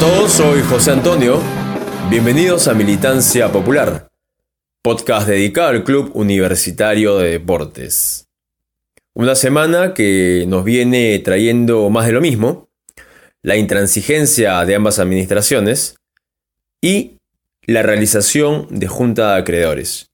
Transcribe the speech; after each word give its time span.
todos, 0.00 0.32
soy 0.32 0.62
José 0.62 0.92
Antonio. 0.92 1.42
Bienvenidos 2.08 2.68
a 2.68 2.74
Militancia 2.74 3.52
Popular, 3.52 4.08
podcast 4.82 5.28
dedicado 5.28 5.68
al 5.68 5.84
Club 5.84 6.12
Universitario 6.14 7.18
de 7.18 7.32
Deportes. 7.32 8.26
Una 9.12 9.34
semana 9.34 9.92
que 9.92 10.46
nos 10.48 10.64
viene 10.64 11.18
trayendo 11.18 11.90
más 11.90 12.06
de 12.06 12.12
lo 12.12 12.22
mismo, 12.22 12.70
la 13.42 13.56
intransigencia 13.56 14.64
de 14.64 14.74
ambas 14.74 14.98
administraciones 14.98 15.96
y 16.80 17.18
la 17.66 17.82
realización 17.82 18.68
de 18.70 18.86
junta 18.86 19.34
de 19.34 19.40
acreedores, 19.40 20.06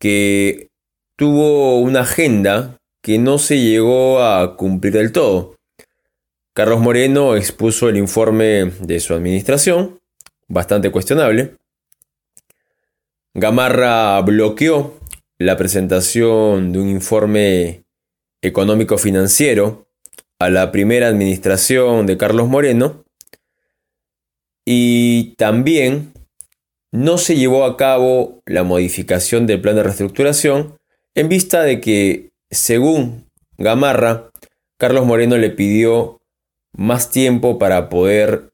que 0.00 0.66
tuvo 1.16 1.78
una 1.78 2.00
agenda 2.00 2.76
que 3.04 3.18
no 3.18 3.38
se 3.38 3.60
llegó 3.60 4.20
a 4.24 4.56
cumplir 4.56 4.94
del 4.94 5.12
todo 5.12 5.55
Carlos 6.56 6.80
Moreno 6.80 7.36
expuso 7.36 7.90
el 7.90 7.98
informe 7.98 8.72
de 8.80 8.98
su 8.98 9.12
administración, 9.12 10.00
bastante 10.48 10.90
cuestionable. 10.90 11.56
Gamarra 13.34 14.18
bloqueó 14.22 14.98
la 15.36 15.58
presentación 15.58 16.72
de 16.72 16.78
un 16.78 16.88
informe 16.88 17.84
económico 18.40 18.96
financiero 18.96 19.86
a 20.38 20.48
la 20.48 20.72
primera 20.72 21.08
administración 21.08 22.06
de 22.06 22.16
Carlos 22.16 22.48
Moreno 22.48 23.04
y 24.64 25.34
también 25.36 26.14
no 26.90 27.18
se 27.18 27.36
llevó 27.36 27.66
a 27.66 27.76
cabo 27.76 28.40
la 28.46 28.62
modificación 28.62 29.46
del 29.46 29.60
plan 29.60 29.76
de 29.76 29.82
reestructuración 29.82 30.78
en 31.14 31.28
vista 31.28 31.64
de 31.64 31.82
que, 31.82 32.30
según 32.50 33.30
Gamarra, 33.58 34.30
Carlos 34.78 35.04
Moreno 35.04 35.36
le 35.36 35.50
pidió 35.50 36.22
más 36.76 37.10
tiempo 37.10 37.58
para 37.58 37.88
poder 37.88 38.50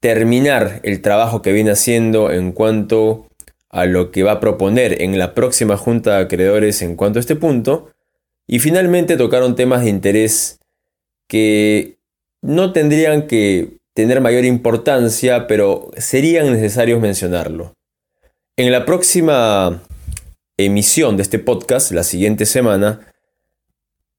terminar 0.00 0.80
el 0.84 1.02
trabajo 1.02 1.42
que 1.42 1.52
viene 1.52 1.72
haciendo 1.72 2.30
en 2.30 2.52
cuanto 2.52 3.26
a 3.68 3.86
lo 3.86 4.10
que 4.10 4.22
va 4.22 4.32
a 4.32 4.40
proponer 4.40 5.02
en 5.02 5.18
la 5.18 5.34
próxima 5.34 5.76
junta 5.76 6.16
de 6.16 6.22
acreedores 6.22 6.82
en 6.82 6.96
cuanto 6.96 7.18
a 7.18 7.20
este 7.20 7.36
punto. 7.36 7.90
Y 8.46 8.60
finalmente 8.60 9.16
tocaron 9.16 9.56
temas 9.56 9.82
de 9.82 9.90
interés 9.90 10.60
que 11.28 11.98
no 12.40 12.72
tendrían 12.72 13.26
que 13.26 13.78
tener 13.92 14.20
mayor 14.20 14.44
importancia, 14.44 15.46
pero 15.46 15.90
serían 15.96 16.52
necesarios 16.52 17.00
mencionarlo. 17.00 17.74
En 18.56 18.70
la 18.70 18.84
próxima 18.84 19.82
emisión 20.56 21.16
de 21.16 21.22
este 21.22 21.38
podcast, 21.38 21.90
la 21.90 22.04
siguiente 22.04 22.46
semana, 22.46 23.12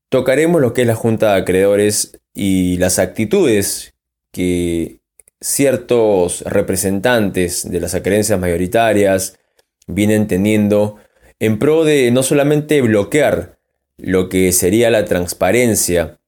tocaremos 0.09 0.61
lo 0.61 0.73
que 0.73 0.81
es 0.81 0.87
la 0.87 0.95
Junta 0.95 1.33
de 1.33 1.41
Acreedores 1.41 2.19
y 2.39 2.77
las 2.77 2.99
actitudes 2.99 3.95
que 4.31 4.99
ciertos 5.41 6.41
representantes 6.41 7.67
de 7.67 7.79
las 7.79 7.95
acreencias 7.95 8.39
mayoritarias 8.39 9.39
vienen 9.87 10.27
teniendo 10.27 10.97
en 11.39 11.57
pro 11.57 11.83
de 11.83 12.11
no 12.11 12.21
solamente 12.21 12.79
bloquear 12.83 13.57
lo 13.97 14.29
que 14.29 14.51
sería 14.51 14.91
la 14.91 15.05
transparencia 15.05 16.19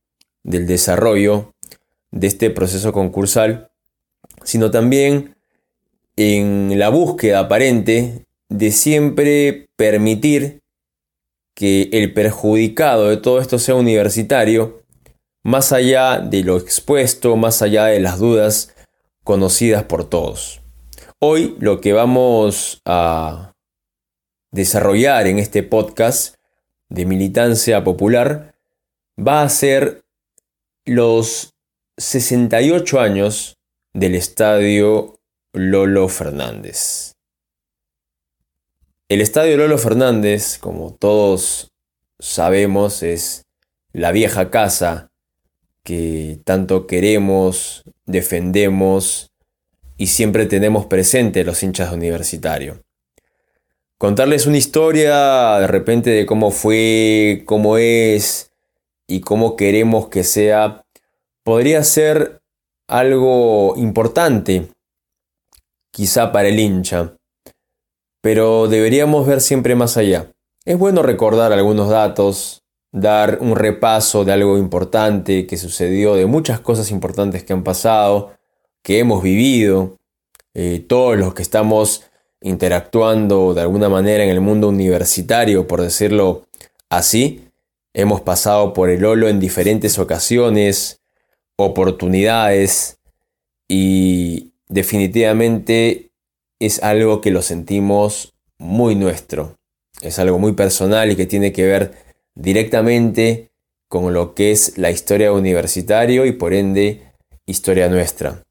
del 0.41 0.65
desarrollo 0.65 1.53
de 2.09 2.25
este 2.25 2.49
proceso 2.49 2.91
concursal, 2.91 3.69
sino 4.43 4.71
también 4.71 5.35
en 6.15 6.79
la 6.79 6.89
búsqueda 6.89 7.41
aparente 7.41 8.25
de 8.49 8.71
siempre 8.71 9.69
permitir 9.75 10.63
que 11.53 11.89
el 11.91 12.15
perjudicado 12.15 13.09
de 13.09 13.17
todo 13.17 13.39
esto 13.39 13.59
sea 13.59 13.75
universitario 13.75 14.78
más 15.43 15.71
allá 15.71 16.19
de 16.19 16.43
lo 16.43 16.57
expuesto, 16.57 17.35
más 17.35 17.61
allá 17.61 17.85
de 17.85 17.99
las 17.99 18.19
dudas 18.19 18.75
conocidas 19.23 19.83
por 19.83 20.09
todos. 20.09 20.61
Hoy 21.19 21.55
lo 21.59 21.81
que 21.81 21.93
vamos 21.93 22.81
a 22.85 23.53
desarrollar 24.51 25.27
en 25.27 25.39
este 25.39 25.63
podcast 25.63 26.35
de 26.89 27.05
militancia 27.05 27.83
popular 27.83 28.55
va 29.17 29.43
a 29.43 29.49
ser 29.49 30.03
los 30.85 31.53
68 31.97 32.99
años 32.99 33.57
del 33.93 34.15
estadio 34.15 35.19
Lolo 35.53 36.07
Fernández. 36.07 37.13
El 39.09 39.21
estadio 39.21 39.57
Lolo 39.57 39.77
Fernández, 39.77 40.57
como 40.57 40.93
todos 40.93 41.71
sabemos, 42.19 43.03
es 43.03 43.45
la 43.91 44.11
vieja 44.11 44.51
casa 44.51 45.08
que 45.83 46.39
tanto 46.43 46.87
queremos, 46.87 47.83
defendemos 48.05 49.31
y 49.97 50.07
siempre 50.07 50.45
tenemos 50.45 50.85
presente 50.85 51.43
los 51.43 51.61
hinchas 51.63 51.89
de 51.89 51.97
universitario. 51.97 52.83
Contarles 53.97 54.47
una 54.47 54.57
historia 54.57 55.59
de 55.59 55.67
repente 55.67 56.09
de 56.09 56.25
cómo 56.25 56.51
fue, 56.51 57.43
cómo 57.45 57.77
es 57.77 58.51
y 59.07 59.19
cómo 59.19 59.55
queremos 59.57 60.07
que 60.07 60.23
sea, 60.23 60.85
podría 61.43 61.83
ser 61.83 62.41
algo 62.87 63.75
importante, 63.75 64.69
quizá 65.91 66.31
para 66.31 66.47
el 66.47 66.59
hincha, 66.59 67.17
pero 68.21 68.67
deberíamos 68.67 69.27
ver 69.27 69.41
siempre 69.41 69.75
más 69.75 69.97
allá. 69.97 70.31
Es 70.63 70.77
bueno 70.77 71.03
recordar 71.03 71.51
algunos 71.51 71.89
datos, 71.89 72.63
dar 72.91 73.37
un 73.41 73.55
repaso 73.55 74.25
de 74.25 74.33
algo 74.33 74.57
importante 74.57 75.45
que 75.45 75.57
sucedió, 75.57 76.15
de 76.15 76.25
muchas 76.25 76.59
cosas 76.59 76.91
importantes 76.91 77.43
que 77.43 77.53
han 77.53 77.63
pasado, 77.63 78.33
que 78.81 78.99
hemos 78.99 79.21
vivido, 79.21 79.97
eh, 80.53 80.83
todos 80.87 81.17
los 81.17 81.33
que 81.33 81.41
estamos 81.41 82.03
interactuando 82.41 83.53
de 83.53 83.61
alguna 83.61 83.89
manera 83.89 84.23
en 84.23 84.29
el 84.29 84.41
mundo 84.41 84.69
universitario, 84.69 85.67
por 85.67 85.81
decirlo 85.81 86.45
así, 86.89 87.49
hemos 87.93 88.21
pasado 88.21 88.73
por 88.73 88.89
el 88.89 89.05
Olo 89.05 89.27
en 89.27 89.39
diferentes 89.39 89.99
ocasiones, 89.99 91.01
oportunidades 91.57 92.99
y 93.67 94.53
definitivamente 94.67 96.11
es 96.59 96.81
algo 96.81 97.21
que 97.21 97.31
lo 97.31 97.41
sentimos 97.41 98.33
muy 98.57 98.95
nuestro, 98.95 99.57
es 100.01 100.19
algo 100.19 100.39
muy 100.39 100.53
personal 100.53 101.11
y 101.11 101.15
que 101.15 101.25
tiene 101.25 101.51
que 101.51 101.65
ver 101.65 102.08
directamente 102.39 103.51
con 103.89 104.13
lo 104.13 104.33
que 104.33 104.51
es 104.51 104.77
la 104.77 104.91
historia 104.91 105.33
universitario 105.33 106.25
y 106.25 106.31
por 106.31 106.53
ende 106.53 107.11
historia 107.45 107.89
nuestra. 107.89 108.43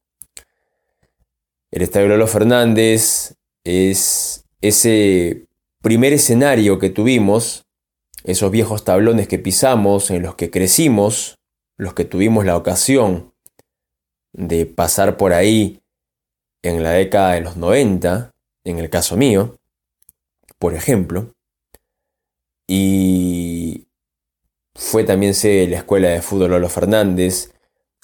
El 1.70 1.82
Estadio 1.82 2.08
Lolo 2.08 2.26
Fernández 2.26 3.34
es 3.64 4.44
ese 4.60 5.46
primer 5.80 6.12
escenario 6.12 6.78
que 6.78 6.90
tuvimos, 6.90 7.64
esos 8.24 8.50
viejos 8.50 8.84
tablones 8.84 9.26
que 9.26 9.38
pisamos, 9.38 10.10
en 10.10 10.22
los 10.22 10.34
que 10.34 10.50
crecimos, 10.50 11.36
los 11.76 11.94
que 11.94 12.04
tuvimos 12.04 12.44
la 12.44 12.56
ocasión 12.56 13.32
de 14.32 14.66
pasar 14.66 15.16
por 15.16 15.32
ahí 15.32 15.80
en 16.62 16.82
la 16.82 16.90
década 16.90 17.34
de 17.34 17.40
los 17.40 17.56
90, 17.56 18.32
en 18.64 18.78
el 18.78 18.90
caso 18.90 19.16
mío, 19.16 19.56
por 20.58 20.74
ejemplo, 20.74 21.32
y 22.68 23.86
fue 24.74 25.02
también 25.02 25.34
sede 25.34 25.62
de 25.62 25.68
la 25.68 25.78
Escuela 25.78 26.10
de 26.10 26.22
Fútbol 26.22 26.50
Lolo 26.50 26.68
Fernández, 26.68 27.52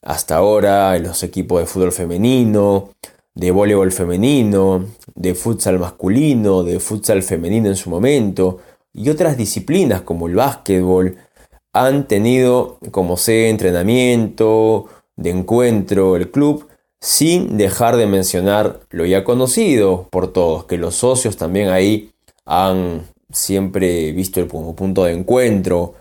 hasta 0.02 0.36
ahora 0.36 0.96
en 0.96 1.04
los 1.04 1.22
equipos 1.22 1.60
de 1.60 1.66
fútbol 1.66 1.92
femenino, 1.92 2.90
de 3.34 3.50
voleibol 3.50 3.92
femenino, 3.92 4.86
de 5.14 5.34
futsal 5.34 5.78
masculino, 5.78 6.64
de 6.64 6.80
futsal 6.80 7.22
femenino 7.22 7.68
en 7.68 7.76
su 7.76 7.90
momento, 7.90 8.58
y 8.92 9.10
otras 9.10 9.36
disciplinas 9.36 10.02
como 10.02 10.26
el 10.26 10.34
básquetbol, 10.34 11.16
han 11.72 12.08
tenido 12.08 12.78
como 12.90 13.16
sede 13.16 13.44
de 13.44 13.50
entrenamiento, 13.50 14.86
de 15.16 15.30
encuentro, 15.30 16.16
el 16.16 16.30
club, 16.30 16.68
sin 17.00 17.58
dejar 17.58 17.96
de 17.96 18.06
mencionar 18.06 18.80
lo 18.90 19.04
ya 19.04 19.24
conocido 19.24 20.08
por 20.10 20.32
todos, 20.32 20.64
que 20.64 20.78
los 20.78 20.94
socios 20.94 21.36
también 21.36 21.68
ahí 21.68 22.12
han 22.46 23.02
siempre 23.34 24.12
visto 24.12 24.46
como 24.48 24.74
punto 24.74 25.04
de 25.04 25.12
encuentro, 25.12 25.94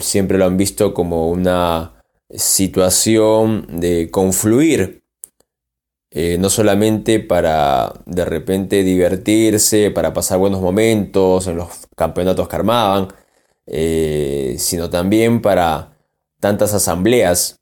siempre 0.00 0.38
lo 0.38 0.46
han 0.46 0.56
visto 0.56 0.92
como 0.92 1.30
una 1.30 2.02
situación 2.30 3.80
de 3.80 4.10
confluir, 4.10 5.02
eh, 6.10 6.38
no 6.38 6.50
solamente 6.50 7.20
para 7.20 7.92
de 8.06 8.24
repente 8.24 8.82
divertirse, 8.82 9.90
para 9.90 10.12
pasar 10.12 10.38
buenos 10.38 10.60
momentos 10.60 11.46
en 11.46 11.56
los 11.56 11.68
campeonatos 11.94 12.48
que 12.48 12.56
armaban, 12.56 13.08
eh, 13.66 14.56
sino 14.58 14.90
también 14.90 15.42
para 15.42 15.96
tantas 16.40 16.74
asambleas 16.74 17.60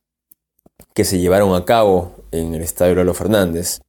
que 0.94 1.04
se 1.04 1.18
llevaron 1.18 1.54
a 1.54 1.64
cabo 1.64 2.14
en 2.30 2.54
el 2.54 2.62
Estadio 2.62 2.94
Lolo 2.94 3.14
Fernández. 3.14 3.80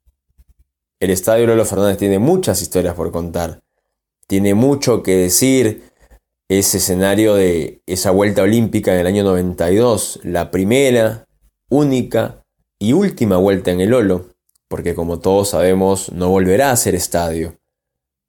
El 1.00 1.12
Estadio 1.12 1.48
Lolo 1.48 1.66
Fernández 1.66 1.98
tiene 1.98 2.20
muchas 2.20 2.62
historias 2.62 2.96
por 2.96 3.12
contar 3.12 3.65
tiene 4.28 4.54
mucho 4.54 5.04
que 5.04 5.16
decir 5.16 5.84
ese 6.48 6.78
escenario 6.78 7.36
de 7.36 7.82
esa 7.86 8.12
vuelta 8.12 8.44
olímpica 8.44 8.94
en 8.94 9.00
el 9.00 9.08
año 9.08 9.24
92, 9.24 10.20
la 10.24 10.52
primera, 10.52 11.26
única 11.70 12.44
y 12.80 12.94
última 12.94 13.38
vuelta 13.38 13.72
en 13.72 13.82
el 13.82 13.90
Lolo, 13.90 14.28
porque 14.68 14.94
como 14.94 15.20
todos 15.20 15.50
sabemos 15.50 16.12
no 16.12 16.30
volverá 16.30 16.72
a 16.72 16.76
ser 16.76 16.96
estadio. 16.96 17.56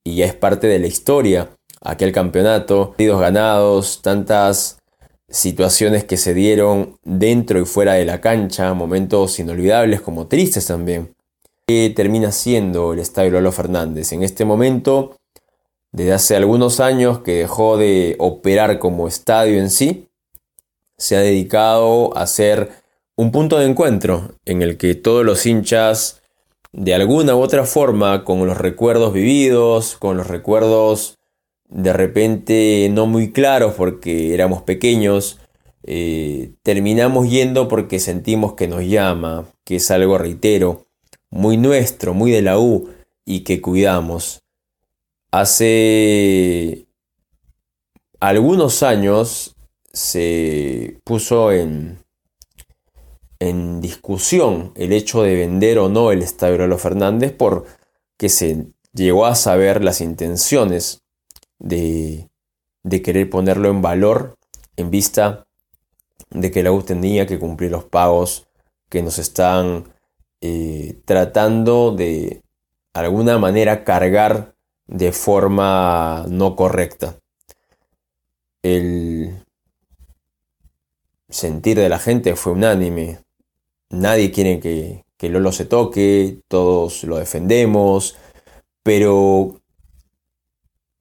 Y 0.04 0.16
ya 0.16 0.26
es 0.26 0.34
parte 0.34 0.66
de 0.66 0.78
la 0.78 0.86
historia, 0.86 1.50
aquel 1.80 2.12
campeonato, 2.12 2.90
partidos 2.90 3.20
ganados, 3.20 4.00
tantas 4.02 4.78
situaciones 5.28 6.04
que 6.04 6.16
se 6.16 6.34
dieron 6.34 6.98
dentro 7.02 7.60
y 7.60 7.64
fuera 7.64 7.94
de 7.94 8.04
la 8.04 8.20
cancha, 8.20 8.72
momentos 8.74 9.38
inolvidables 9.38 10.00
como 10.00 10.28
tristes 10.28 10.66
también. 10.66 11.14
¿Qué 11.66 11.92
termina 11.94 12.30
siendo 12.30 12.92
el 12.92 13.00
Estadio 13.00 13.32
Lolo 13.32 13.50
Fernández? 13.50 14.12
En 14.12 14.22
este 14.22 14.44
momento, 14.44 15.16
desde 15.96 16.12
hace 16.12 16.36
algunos 16.36 16.78
años 16.78 17.20
que 17.20 17.36
dejó 17.36 17.78
de 17.78 18.16
operar 18.18 18.78
como 18.78 19.08
estadio 19.08 19.58
en 19.58 19.70
sí, 19.70 20.10
se 20.98 21.16
ha 21.16 21.20
dedicado 21.20 22.14
a 22.18 22.26
ser 22.26 22.68
un 23.16 23.32
punto 23.32 23.58
de 23.58 23.64
encuentro 23.64 24.34
en 24.44 24.60
el 24.60 24.76
que 24.76 24.94
todos 24.94 25.24
los 25.24 25.46
hinchas, 25.46 26.20
de 26.70 26.94
alguna 26.94 27.34
u 27.34 27.40
otra 27.40 27.64
forma, 27.64 28.24
con 28.24 28.46
los 28.46 28.58
recuerdos 28.58 29.14
vividos, 29.14 29.96
con 29.96 30.18
los 30.18 30.26
recuerdos 30.26 31.16
de 31.70 31.94
repente 31.94 32.90
no 32.92 33.06
muy 33.06 33.32
claros 33.32 33.72
porque 33.72 34.34
éramos 34.34 34.60
pequeños, 34.60 35.38
eh, 35.82 36.52
terminamos 36.62 37.30
yendo 37.30 37.68
porque 37.68 38.00
sentimos 38.00 38.52
que 38.52 38.68
nos 38.68 38.82
llama, 38.82 39.46
que 39.64 39.76
es 39.76 39.90
algo, 39.90 40.18
reitero, 40.18 40.88
muy 41.30 41.56
nuestro, 41.56 42.12
muy 42.12 42.32
de 42.32 42.42
la 42.42 42.58
U 42.58 42.90
y 43.24 43.44
que 43.44 43.62
cuidamos. 43.62 44.42
Hace 45.36 46.86
algunos 48.20 48.82
años 48.82 49.54
se 49.92 50.98
puso 51.04 51.52
en, 51.52 51.98
en 53.38 53.82
discusión 53.82 54.72
el 54.76 54.94
hecho 54.94 55.22
de 55.22 55.34
vender 55.34 55.78
o 55.78 55.90
no 55.90 56.10
el 56.10 56.22
Estadio 56.22 56.56
Lolo 56.56 56.78
Fernández 56.78 57.34
porque 57.36 58.30
se 58.30 58.68
llegó 58.94 59.26
a 59.26 59.34
saber 59.34 59.84
las 59.84 60.00
intenciones 60.00 61.02
de, 61.58 62.30
de 62.82 63.02
querer 63.02 63.28
ponerlo 63.28 63.68
en 63.68 63.82
valor 63.82 64.38
en 64.78 64.90
vista 64.90 65.46
de 66.30 66.50
que 66.50 66.62
la 66.62 66.72
U 66.72 66.82
tenía 66.82 67.26
que 67.26 67.38
cumplir 67.38 67.72
los 67.72 67.84
pagos 67.84 68.46
que 68.88 69.02
nos 69.02 69.18
están 69.18 69.84
eh, 70.40 70.98
tratando 71.04 71.94
de 71.94 72.40
alguna 72.94 73.36
manera 73.36 73.84
cargar 73.84 74.55
de 74.86 75.12
forma 75.12 76.24
no 76.28 76.56
correcta. 76.56 77.18
El 78.62 79.44
sentir 81.28 81.78
de 81.78 81.88
la 81.88 81.98
gente 81.98 82.36
fue 82.36 82.52
unánime. 82.52 83.20
Nadie 83.90 84.32
quiere 84.32 84.60
que, 84.60 85.04
que 85.16 85.28
Lolo 85.28 85.52
se 85.52 85.64
toque, 85.64 86.40
todos 86.48 87.04
lo 87.04 87.18
defendemos, 87.18 88.16
pero 88.82 89.60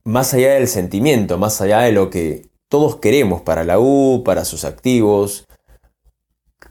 más 0.03 0.33
allá 0.33 0.53
del 0.53 0.67
sentimiento, 0.67 1.37
más 1.37 1.61
allá 1.61 1.81
de 1.81 1.91
lo 1.91 2.09
que 2.09 2.49
todos 2.69 2.97
queremos 2.97 3.41
para 3.41 3.63
la 3.63 3.79
U, 3.79 4.23
para 4.23 4.45
sus 4.45 4.65
activos, 4.65 5.47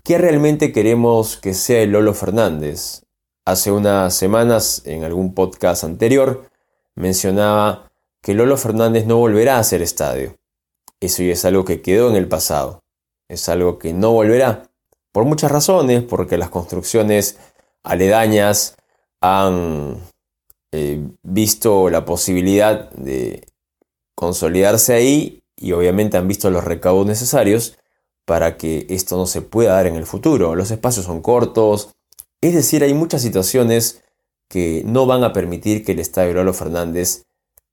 ¿qué 0.05 0.19
realmente 0.19 0.73
queremos 0.73 1.37
que 1.37 1.55
sea 1.55 1.83
el 1.83 1.91
Lolo 1.91 2.15
Fernández? 2.15 3.03
Hace 3.45 3.73
unas 3.73 4.15
semanas, 4.15 4.83
en 4.87 5.05
algún 5.05 5.35
podcast 5.35 5.85
anterior, 5.85 6.49
mencionaba 6.97 7.91
que 8.23 8.35
Lolo 8.35 8.57
Fernández 8.57 9.07
no 9.07 9.19
volverá 9.19 9.59
a 9.59 9.65
ser 9.65 9.83
estadio. 9.83 10.37
Eso 11.01 11.23
ya 11.23 11.33
es 11.33 11.45
algo 11.45 11.65
que 11.65 11.83
quedó 11.83 12.09
en 12.09 12.17
el 12.17 12.29
pasado. 12.29 12.83
Es 13.29 13.49
algo 13.49 13.79
que 13.79 13.93
no 13.93 14.13
volverá. 14.13 14.71
Por 15.13 15.25
muchas 15.25 15.51
razones, 15.51 16.03
porque 16.03 16.39
las 16.39 16.49
construcciones 16.49 17.39
aledañas 17.83 18.77
han 19.21 19.99
eh, 20.73 21.07
visto 21.23 21.91
la 21.91 22.05
posibilidad 22.05 22.91
de 22.91 23.47
consolidarse 24.15 24.95
ahí 24.95 25.43
y 25.57 25.73
obviamente 25.73 26.17
han 26.17 26.29
visto 26.29 26.51
los 26.51 26.65
recaudos 26.65 27.07
necesarios 27.07 27.77
para 28.25 28.57
que 28.57 28.87
esto 28.89 29.17
no 29.17 29.27
se 29.27 29.43
pueda 29.43 29.75
dar 29.75 29.87
en 29.87 29.97
el 29.97 30.07
futuro. 30.07 30.55
Los 30.55 30.71
espacios 30.71 31.07
son 31.07 31.21
cortos, 31.21 31.95
es 32.41 32.55
decir, 32.55 32.83
hay 32.83 32.95
muchas 32.95 33.23
situaciones 33.23 34.04
que 34.55 34.85
no 34.87 35.05
van 35.05 35.25
a 35.25 35.33
permitir 35.33 35.85
que 35.85 35.91
el 35.91 35.99
Estadio 35.99 36.33
Lolo 36.33 36.55
Fernández 36.55 37.25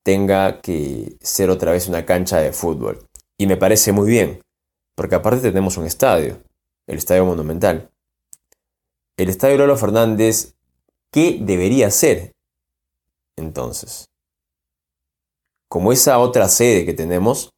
tenga 0.03 0.61
que 0.61 1.15
ser 1.21 1.51
otra 1.51 1.73
vez 1.73 1.87
una 1.87 2.07
cancha 2.07 2.39
de 2.39 2.53
fútbol. 2.53 3.05
Y 3.37 3.45
me 3.45 3.55
parece 3.55 3.91
muy 3.91 4.09
bien, 4.09 4.41
porque 4.95 5.13
aparte 5.13 5.41
tenemos 5.41 5.77
un 5.77 5.85
estadio, 5.85 6.41
el 6.87 6.97
Estadio 6.97 7.23
Monumental. 7.23 7.91
El 9.15 9.29
Estadio 9.29 9.59
Lolo 9.59 9.77
Fernández, 9.77 10.55
¿qué 11.11 11.37
debería 11.39 11.91
ser? 11.91 12.31
entonces. 13.37 14.05
Como 15.69 15.91
esa 15.91 16.17
otra 16.17 16.49
sede 16.49 16.83
que 16.83 16.95
tenemos, 16.95 17.51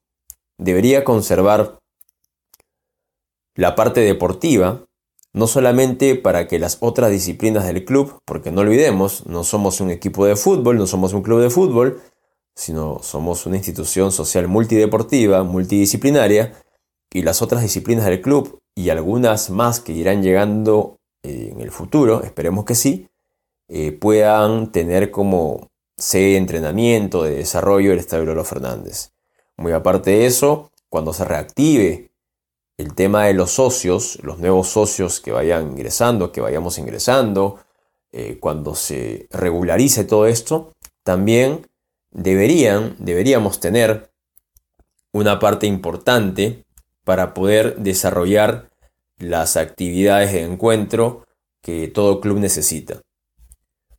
debería 0.60 1.06
conservar 1.06 1.80
la 3.56 3.74
parte 3.76 4.02
deportiva, 4.02 4.84
no 5.34 5.48
solamente 5.48 6.16
para 6.16 6.48
que 6.48 6.60
las 6.60 6.78
otras 6.80 7.10
disciplinas 7.10 7.66
del 7.66 7.86
club, 7.86 8.20
porque 8.26 8.52
no 8.52 8.62
olvidemos, 8.62 9.26
no 9.26 9.44
somos 9.44 9.82
un 9.82 9.90
equipo 9.90 10.26
de 10.26 10.36
fútbol, 10.36 10.78
no 10.78 10.88
somos 10.88 11.14
un 11.14 11.24
club 11.24 11.42
de 11.42 11.50
fútbol, 11.50 12.02
sino 12.56 13.00
somos 13.02 13.46
una 13.46 13.58
institución 13.58 14.12
social 14.12 14.48
multideportiva, 14.48 15.44
multidisciplinaria, 15.44 16.54
y 17.12 17.22
las 17.22 17.42
otras 17.42 17.62
disciplinas 17.62 18.06
del 18.06 18.22
club 18.22 18.60
y 18.76 18.90
algunas 18.90 19.52
más 19.52 19.80
que 19.80 19.94
irán 19.94 20.24
llegando 20.24 20.98
eh, 21.22 21.50
en 21.52 21.62
el 21.62 21.72
futuro, 21.72 22.24
esperemos 22.24 22.66
que 22.66 22.76
sí, 22.76 23.08
eh, 23.70 23.92
puedan 23.92 24.72
tener 24.72 25.12
como 25.12 25.70
sede 25.96 26.32
de 26.32 26.38
entrenamiento, 26.38 27.24
de 27.24 27.36
desarrollo 27.36 27.94
el 27.94 28.00
Estadio 28.00 28.44
Fernández. 28.44 29.14
Muy 29.58 29.72
aparte 29.72 30.10
de 30.10 30.26
eso, 30.26 30.72
cuando 30.90 31.14
se 31.14 31.24
reactive 31.24 32.12
el 32.78 32.96
tema 32.96 33.26
de 33.26 33.34
los 33.34 33.52
socios, 33.52 34.20
los 34.24 34.40
nuevos 34.40 34.68
socios 34.70 35.20
que 35.20 35.32
vayan 35.32 35.72
ingresando, 35.72 36.32
que 36.32 36.42
vayamos 36.42 36.78
ingresando, 36.78 37.60
eh, 38.12 38.38
cuando 38.40 38.76
se 38.76 39.28
regularice 39.32 40.04
todo 40.04 40.28
esto, 40.28 40.74
también 41.04 41.68
deberían, 42.12 42.96
deberíamos 43.00 43.60
tener 43.60 44.12
una 45.12 45.40
parte 45.40 45.68
importante 45.68 46.64
para 47.04 47.34
poder 47.34 47.78
desarrollar 47.78 48.70
las 49.18 49.58
actividades 49.58 50.34
de 50.34 50.42
encuentro 50.42 51.26
que 51.62 51.88
todo 51.88 52.22
club 52.22 52.40
necesita. 52.40 53.02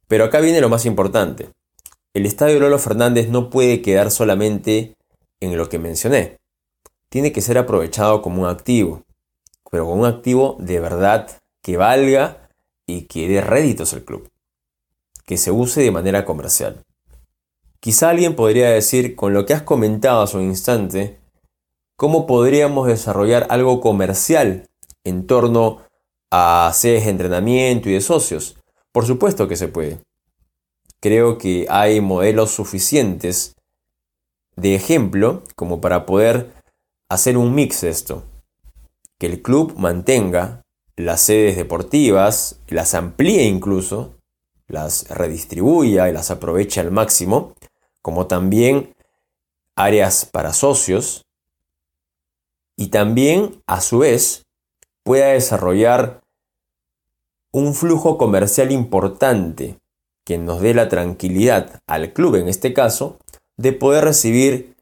Pero 0.08 0.24
acá 0.24 0.40
viene 0.40 0.60
lo 0.60 0.68
más 0.68 0.86
importante. 0.86 1.50
El 2.12 2.26
estadio 2.26 2.60
Lolo 2.60 2.78
Fernández 2.78 3.28
no 3.28 3.50
puede 3.50 3.82
quedar 3.82 4.10
solamente 4.10 4.96
en 5.40 5.56
lo 5.56 5.68
que 5.68 5.78
mencioné. 5.78 6.38
Tiene 7.14 7.30
que 7.30 7.42
ser 7.42 7.58
aprovechado 7.58 8.22
como 8.22 8.42
un 8.42 8.48
activo, 8.48 9.04
pero 9.70 9.84
como 9.84 10.00
un 10.00 10.04
activo 10.04 10.56
de 10.58 10.80
verdad 10.80 11.30
que 11.62 11.76
valga 11.76 12.48
y 12.88 13.02
que 13.02 13.28
dé 13.28 13.40
réditos 13.40 13.92
al 13.92 14.02
club, 14.02 14.28
que 15.24 15.36
se 15.36 15.52
use 15.52 15.80
de 15.80 15.92
manera 15.92 16.24
comercial. 16.24 16.84
Quizá 17.78 18.10
alguien 18.10 18.34
podría 18.34 18.70
decir, 18.70 19.14
con 19.14 19.32
lo 19.32 19.46
que 19.46 19.54
has 19.54 19.62
comentado 19.62 20.22
hace 20.22 20.38
un 20.38 20.42
instante, 20.42 21.20
¿cómo 21.94 22.26
podríamos 22.26 22.88
desarrollar 22.88 23.46
algo 23.48 23.80
comercial 23.80 24.68
en 25.04 25.28
torno 25.28 25.82
a 26.32 26.72
sedes 26.74 27.04
de 27.04 27.10
entrenamiento 27.10 27.88
y 27.88 27.92
de 27.92 28.00
socios? 28.00 28.56
Por 28.90 29.06
supuesto 29.06 29.46
que 29.46 29.54
se 29.54 29.68
puede 29.68 30.00
creo 30.98 31.38
que 31.38 31.68
hay 31.70 32.00
modelos 32.00 32.50
suficientes 32.50 33.54
de 34.56 34.74
ejemplo 34.74 35.44
como 35.54 35.80
para 35.80 36.06
poder 36.06 36.53
hacer 37.14 37.36
un 37.36 37.54
mix 37.54 37.82
esto. 37.82 38.24
Que 39.18 39.26
el 39.26 39.42
club 39.42 39.74
mantenga 39.76 40.62
las 40.96 41.22
sedes 41.22 41.56
deportivas, 41.56 42.60
las 42.68 42.94
amplíe 42.94 43.44
incluso, 43.44 44.14
las 44.66 45.08
redistribuya 45.08 46.08
y 46.08 46.12
las 46.12 46.30
aproveche 46.30 46.80
al 46.80 46.90
máximo, 46.90 47.54
como 48.02 48.26
también 48.26 48.94
áreas 49.76 50.24
para 50.24 50.52
socios 50.52 51.24
y 52.76 52.88
también 52.88 53.62
a 53.66 53.80
su 53.80 53.98
vez 53.98 54.44
pueda 55.02 55.28
desarrollar 55.28 56.20
un 57.52 57.74
flujo 57.74 58.18
comercial 58.18 58.72
importante 58.72 59.78
que 60.24 60.38
nos 60.38 60.60
dé 60.60 60.74
la 60.74 60.88
tranquilidad 60.88 61.80
al 61.86 62.12
club 62.12 62.36
en 62.36 62.48
este 62.48 62.72
caso 62.72 63.18
de 63.56 63.72
poder 63.72 64.04
recibir 64.04 64.73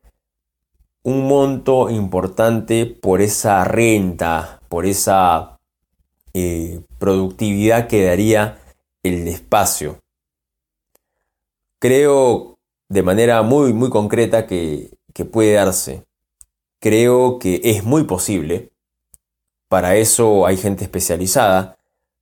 un 1.02 1.26
monto 1.26 1.90
importante 1.90 2.86
por 2.86 3.20
esa 3.20 3.64
renta, 3.64 4.60
por 4.68 4.86
esa 4.86 5.58
eh, 6.34 6.80
productividad 6.98 7.88
que 7.88 8.04
daría 8.04 8.58
el 9.02 9.26
espacio. 9.26 9.98
Creo 11.78 12.58
de 12.88 13.02
manera 13.02 13.42
muy, 13.42 13.72
muy 13.72 13.90
concreta 13.90 14.46
que, 14.46 14.90
que 15.12 15.24
puede 15.24 15.54
darse. 15.54 16.04
Creo 16.78 17.38
que 17.38 17.60
es 17.64 17.84
muy 17.84 18.04
posible. 18.04 18.70
Para 19.68 19.96
eso 19.96 20.46
hay 20.46 20.56
gente 20.56 20.84
especializada 20.84 21.78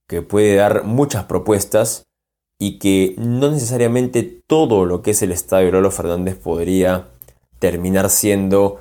que 0.06 0.22
puede 0.22 0.56
dar 0.56 0.84
muchas 0.84 1.24
propuestas 1.24 2.06
y 2.58 2.78
que 2.78 3.14
no 3.18 3.50
necesariamente 3.50 4.22
todo 4.22 4.84
lo 4.84 5.02
que 5.02 5.12
es 5.12 5.22
el 5.22 5.32
estadio 5.32 5.70
Lolo 5.70 5.90
Fernández 5.90 6.36
podría 6.36 7.08
terminar 7.60 8.10
siendo 8.10 8.80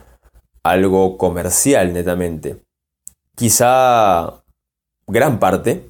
algo 0.63 1.17
comercial 1.17 1.93
netamente. 1.93 2.63
Quizá 3.35 4.43
gran 5.05 5.39
parte, 5.39 5.87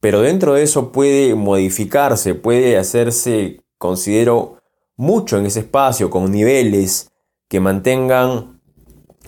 pero 0.00 0.20
dentro 0.20 0.54
de 0.54 0.62
eso 0.62 0.92
puede 0.92 1.34
modificarse, 1.34 2.34
puede 2.34 2.76
hacerse, 2.76 3.60
considero, 3.78 4.58
mucho 4.96 5.38
en 5.38 5.46
ese 5.46 5.60
espacio, 5.60 6.10
con 6.10 6.30
niveles 6.30 7.10
que 7.48 7.60
mantengan 7.60 8.60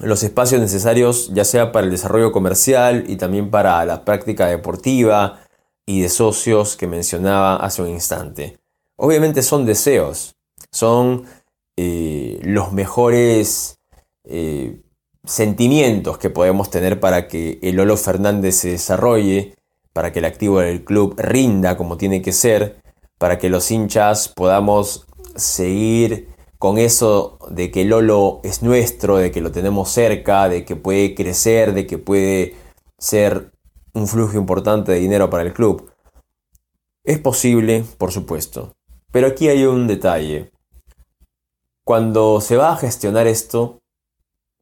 los 0.01 0.23
espacios 0.23 0.61
necesarios, 0.61 1.31
ya 1.33 1.45
sea 1.45 1.73
para 1.73 1.87
el 1.87 1.91
desarrollo 1.91 2.33
comercial 2.33 3.05
y 3.07 3.17
también 3.17 3.51
para 3.51 3.85
la 3.85 4.05
práctica 4.05 4.47
deportiva 4.47 5.41
y 5.87 6.03
de 6.03 6.09
socios 6.09 6.77
que 6.77 6.87
mencionaba 6.87 7.57
hace 7.57 7.83
un 7.83 7.89
instante. 7.89 8.59
Obviamente 8.97 9.43
son 9.43 9.65
deseos, 9.65 10.37
son 10.71 11.25
eh, 11.77 12.41
los 12.43 12.73
mejores 12.73 13.79
eh, 14.25 14.81
sentimientos 15.25 16.19
que 16.19 16.31
podemos 16.31 16.71
tener 16.71 17.01
para 17.01 17.29
que 17.29 17.59
el 17.63 17.77
Lolo 17.77 17.97
Fernández 17.97 18.57
se 18.57 18.71
desarrolle, 18.71 19.55
para 19.93 20.13
que 20.13 20.19
el 20.19 20.25
activo 20.25 20.61
del 20.61 20.85
club 20.85 21.15
rinda 21.19 21.77
como 21.77 21.97
tiene 21.97 22.23
que 22.23 22.33
ser, 22.33 22.83
para 23.19 23.39
que 23.39 23.49
los 23.49 23.71
hinchas 23.71 24.29
podamos 24.29 25.07
seguir 25.37 26.29
con 26.59 26.79
eso 26.79 27.39
de 27.51 27.71
que 27.71 27.85
Lolo 27.85 28.41
es 28.43 28.63
nuestro, 28.63 29.19
de 29.19 29.31
que 29.31 29.41
lo 29.41 29.53
tenemos 29.53 29.91
cerca, 29.91 30.49
de 30.49 30.65
que 30.65 30.77
puede 30.77 31.15
crecer, 31.15 31.75
de 31.75 31.87
que 31.87 31.99
puede 31.99 32.55
ser 32.99 33.53
un 33.93 34.09
flujo 34.09 34.37
importante 34.37 34.93
de 34.93 34.99
dinero 34.99 35.31
para 35.31 35.43
el 35.43 35.53
club. 35.53 35.91
Es 37.05 37.19
posible, 37.19 37.85
por 37.99 38.13
supuesto, 38.13 38.73
pero 39.13 39.27
aquí 39.27 39.49
hay 39.49 39.65
un 39.65 39.87
detalle. 39.87 40.54
Cuando 41.85 42.41
se 42.41 42.57
va 42.57 42.73
a 42.73 42.77
gestionar 42.77 43.27
esto, 43.27 43.83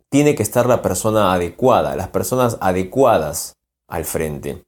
tiene 0.09 0.35
que 0.35 0.43
estar 0.43 0.67
la 0.67 0.83
persona 0.83 1.33
adecuada, 1.33 1.97
las 1.97 2.09
personas 2.09 2.59
adecuadas 2.61 3.57
al 3.89 4.05
frente. 4.05 4.65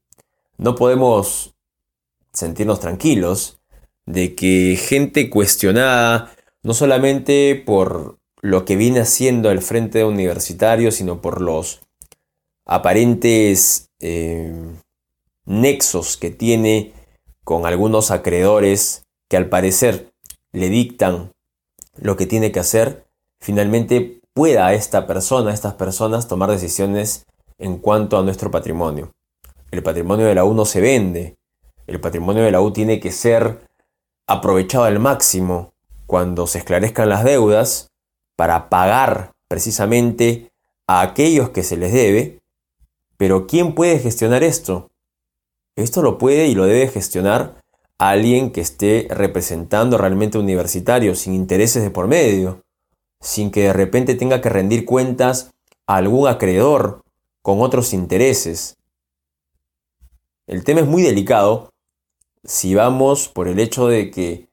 No 0.56 0.74
podemos 0.74 1.54
sentirnos 2.32 2.80
tranquilos 2.80 3.60
de 4.06 4.34
que 4.34 4.78
gente 4.80 5.28
cuestionada, 5.30 6.32
no 6.62 6.74
solamente 6.74 7.62
por 7.66 8.18
lo 8.40 8.64
que 8.64 8.76
viene 8.76 9.00
haciendo 9.00 9.50
el 9.50 9.60
frente 9.60 10.04
universitario, 10.04 10.92
sino 10.92 11.20
por 11.20 11.40
los 11.40 11.80
aparentes 12.64 13.90
eh, 14.00 14.52
nexos 15.44 16.16
que 16.16 16.30
tiene 16.30 16.92
con 17.42 17.66
algunos 17.66 18.10
acreedores 18.10 19.04
que 19.28 19.36
al 19.36 19.48
parecer 19.48 20.12
le 20.52 20.68
dictan 20.68 21.33
lo 21.96 22.16
que 22.16 22.26
tiene 22.26 22.52
que 22.52 22.60
hacer, 22.60 23.06
finalmente 23.40 24.20
pueda 24.32 24.72
esta 24.72 25.06
persona, 25.06 25.52
estas 25.52 25.74
personas 25.74 26.28
tomar 26.28 26.50
decisiones 26.50 27.26
en 27.58 27.78
cuanto 27.78 28.18
a 28.18 28.22
nuestro 28.22 28.50
patrimonio. 28.50 29.12
El 29.70 29.82
patrimonio 29.82 30.26
de 30.26 30.34
la 30.34 30.44
U 30.44 30.54
no 30.54 30.64
se 30.64 30.80
vende. 30.80 31.36
El 31.86 32.00
patrimonio 32.00 32.42
de 32.42 32.50
la 32.50 32.60
U 32.60 32.72
tiene 32.72 33.00
que 33.00 33.12
ser 33.12 33.68
aprovechado 34.26 34.84
al 34.84 34.98
máximo 34.98 35.72
cuando 36.06 36.46
se 36.46 36.58
esclarezcan 36.58 37.08
las 37.08 37.24
deudas 37.24 37.90
para 38.36 38.68
pagar 38.68 39.32
precisamente 39.48 40.50
a 40.86 41.00
aquellos 41.00 41.50
que 41.50 41.62
se 41.62 41.76
les 41.76 41.92
debe. 41.92 42.40
Pero 43.16 43.46
¿quién 43.46 43.74
puede 43.74 43.98
gestionar 43.98 44.42
esto? 44.42 44.90
Esto 45.76 46.02
lo 46.02 46.18
puede 46.18 46.46
y 46.46 46.54
lo 46.54 46.64
debe 46.64 46.88
gestionar 46.88 47.63
alguien 47.98 48.50
que 48.50 48.60
esté 48.60 49.06
representando 49.10 49.98
realmente 49.98 50.38
universitario, 50.38 51.14
sin 51.14 51.34
intereses 51.34 51.82
de 51.82 51.90
por 51.90 52.08
medio 52.08 52.64
sin 53.24 53.50
que 53.50 53.62
de 53.62 53.72
repente 53.72 54.14
tenga 54.14 54.40
que 54.40 54.50
rendir 54.50 54.84
cuentas 54.84 55.50
a 55.86 55.96
algún 55.96 56.28
acreedor 56.28 57.02
con 57.42 57.62
otros 57.62 57.94
intereses. 57.94 58.76
El 60.46 60.62
tema 60.62 60.80
es 60.80 60.86
muy 60.86 61.02
delicado 61.02 61.72
si 62.44 62.74
vamos 62.74 63.28
por 63.28 63.48
el 63.48 63.58
hecho 63.58 63.88
de 63.88 64.10
que 64.10 64.48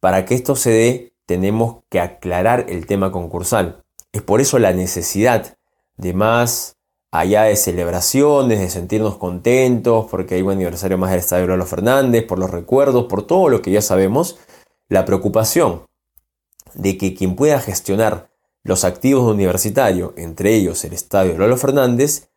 para 0.00 0.24
que 0.24 0.34
esto 0.34 0.56
se 0.56 0.70
dé 0.70 1.12
tenemos 1.26 1.78
que 1.88 2.00
aclarar 2.00 2.66
el 2.68 2.86
tema 2.86 3.12
concursal. 3.12 3.84
Es 4.12 4.22
por 4.22 4.40
eso 4.40 4.58
la 4.58 4.72
necesidad 4.72 5.56
de 5.96 6.12
más 6.12 6.74
allá 7.10 7.44
de 7.44 7.56
celebraciones, 7.56 8.60
de 8.60 8.70
sentirnos 8.70 9.16
contentos, 9.16 10.06
porque 10.10 10.34
hay 10.34 10.42
un 10.42 10.52
aniversario 10.52 10.98
más 10.98 11.10
del 11.10 11.20
Estadio 11.20 11.46
Lolo 11.46 11.66
Fernández, 11.66 12.24
por 12.26 12.38
los 12.38 12.50
recuerdos, 12.50 13.06
por 13.06 13.26
todo 13.26 13.48
lo 13.48 13.62
que 13.62 13.70
ya 13.70 13.82
sabemos, 13.82 14.38
la 14.88 15.04
preocupación 15.04 15.86
de 16.74 16.98
que 16.98 17.14
quien 17.14 17.34
pueda 17.36 17.60
gestionar 17.60 18.30
los 18.62 18.84
activos 18.84 19.26
de 19.26 19.32
universitario, 19.32 20.12
entre 20.16 20.54
ellos 20.54 20.84
el 20.84 20.92
estadio 20.92 21.38
Lolo 21.38 21.56
Fernández, 21.56 22.28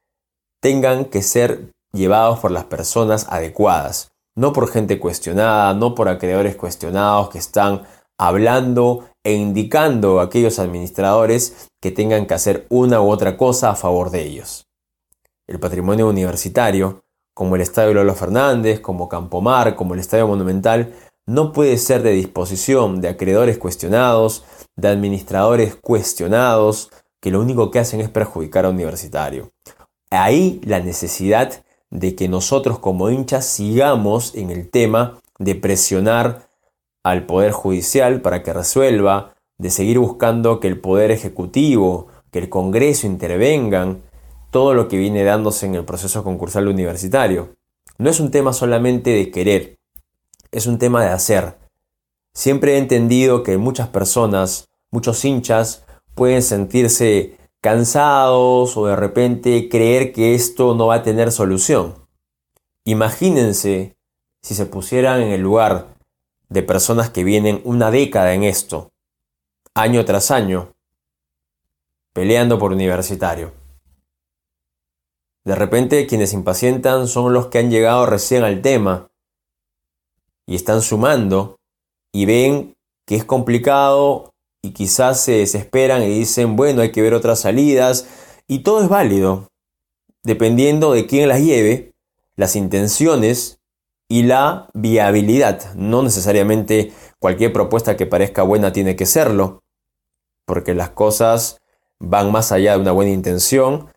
tengan 0.62 1.06
que 1.06 1.22
ser 1.22 1.74
llevados 1.92 2.40
por 2.40 2.52
las 2.52 2.66
personas 2.66 3.26
adecuadas, 3.30 4.12
no 4.36 4.54
por 4.54 4.70
gente 4.70 5.00
cuestionada, 5.00 5.74
no 5.74 5.94
por 5.96 6.08
acreedores 6.08 6.56
cuestionados 6.56 7.30
que 7.30 7.40
están 7.40 7.84
hablando 8.18 9.10
e 9.24 9.34
indicando 9.34 10.20
a 10.20 10.24
aquellos 10.24 10.60
administradores 10.60 11.70
que 11.82 11.92
tengan 11.92 12.26
que 12.26 12.34
hacer 12.34 12.66
una 12.70 13.02
u 13.02 13.10
otra 13.10 13.38
cosa 13.38 13.72
a 13.72 13.76
favor 13.76 14.10
de 14.10 14.24
ellos. 14.24 14.68
El 15.48 15.60
patrimonio 15.60 16.08
universitario, 16.08 17.02
como 17.36 17.56
el 17.56 17.62
Estadio 17.62 17.94
Lolo 17.94 18.16
Fernández, 18.16 18.80
como 18.80 19.10
Campomar, 19.10 19.76
como 19.76 19.94
el 19.94 20.00
Estadio 20.00 20.28
Monumental, 20.28 20.94
no 21.28 21.54
puede 21.54 21.78
ser 21.78 22.04
de 22.04 22.12
disposición 22.12 23.02
de 23.02 23.10
acreedores 23.10 23.58
cuestionados, 23.58 24.44
de 24.76 24.88
administradores 24.88 25.76
cuestionados, 25.76 26.90
que 27.22 27.32
lo 27.32 27.40
único 27.40 27.70
que 27.70 27.80
hacen 27.80 28.02
es 28.02 28.10
perjudicar 28.10 28.66
a 28.66 28.70
universitario. 28.70 29.52
Ahí 30.10 30.60
la 30.64 30.80
necesidad 30.80 31.64
de 31.90 32.16
que 32.16 32.28
nosotros 32.28 32.80
como 32.80 33.10
hinchas 33.10 33.46
sigamos 33.46 34.34
en 34.36 34.50
el 34.50 34.70
tema 34.70 35.20
de 35.38 35.56
presionar 35.56 36.50
al 37.04 37.26
Poder 37.26 37.52
Judicial 37.52 38.22
para 38.22 38.44
que 38.44 38.54
resuelva, 38.54 39.34
de 39.58 39.70
seguir 39.70 40.00
buscando 40.00 40.60
que 40.60 40.68
el 40.68 40.80
Poder 40.80 41.12
Ejecutivo, 41.12 42.08
que 42.32 42.40
el 42.40 42.50
Congreso 42.50 43.08
intervengan, 43.08 44.02
todo 44.50 44.74
lo 44.74 44.88
que 44.88 44.98
viene 44.98 45.24
dándose 45.24 45.66
en 45.66 45.76
el 45.76 45.86
proceso 45.86 46.24
concursal 46.24 46.68
universitario. 46.68 47.56
No 47.98 48.10
es 48.10 48.20
un 48.20 48.32
tema 48.32 48.54
solamente 48.54 49.12
de 49.12 49.32
querer, 49.32 49.78
es 50.52 50.68
un 50.68 50.78
tema 50.78 51.04
de 51.04 51.12
hacer. 51.12 51.58
Siempre 52.34 52.74
he 52.74 52.78
entendido 52.78 53.44
que 53.44 53.58
muchas 53.58 53.88
personas, 53.90 54.70
muchos 54.92 55.24
hinchas, 55.24 55.86
pueden 56.16 56.42
sentirse 56.42 57.38
cansados 57.62 58.76
o 58.76 58.88
de 58.88 58.96
repente 58.96 59.70
creer 59.70 60.12
que 60.12 60.34
esto 60.34 60.76
no 60.76 60.88
va 60.88 60.96
a 60.96 61.04
tener 61.04 61.32
solución. 61.32 61.96
Imagínense 62.84 63.96
si 64.42 64.56
se 64.56 64.66
pusieran 64.66 65.22
en 65.22 65.32
el 65.32 65.42
lugar 65.42 65.96
de 66.52 66.64
personas 66.64 67.10
que 67.10 67.24
vienen 67.24 67.62
una 67.64 67.92
década 67.92 68.34
en 68.34 68.44
esto, 68.44 68.92
año 69.74 70.04
tras 70.04 70.32
año, 70.32 70.74
peleando 72.12 72.60
por 72.60 72.74
universitario. 72.74 73.54
De 75.46 75.56
repente 75.56 76.06
quienes 76.08 76.34
impacientan 76.34 77.08
son 77.08 77.32
los 77.32 77.48
que 77.48 77.60
han 77.60 77.72
llegado 77.72 78.06
recién 78.06 78.44
al 78.44 78.62
tema 78.62 79.10
y 80.46 80.56
están 80.56 80.82
sumando 80.82 81.58
y 82.12 82.26
ven 82.26 82.76
que 83.06 83.16
es 83.16 83.24
complicado 83.24 84.34
y 84.62 84.72
quizás 84.72 85.22
se 85.22 85.32
desesperan 85.32 86.04
y 86.04 86.10
dicen, 86.10 86.58
bueno, 86.58 86.82
hay 86.82 86.92
que 86.92 87.02
ver 87.02 87.14
otras 87.14 87.40
salidas 87.40 88.08
y 88.46 88.60
todo 88.60 88.84
es 88.84 88.90
válido, 88.90 89.48
dependiendo 90.24 90.92
de 90.92 91.08
quién 91.08 91.30
las 91.30 91.40
lleve, 91.40 91.94
las 92.36 92.58
intenciones 92.58 93.61
y 94.12 94.24
la 94.24 94.68
viabilidad. 94.74 95.74
No 95.76 96.04
necesariamente 96.04 96.92
cualquier 97.18 97.54
propuesta 97.54 97.96
que 97.96 98.06
parezca 98.06 98.44
buena 98.44 98.74
tiene 98.74 98.98
que 98.98 99.06
serlo, 99.06 99.62
porque 100.46 100.76
las 100.76 100.90
cosas 100.90 101.62
van 101.98 102.30
más 102.30 102.52
allá 102.52 102.74
de 102.74 102.82
una 102.82 102.92
buena 102.92 103.12
intención 103.12 103.88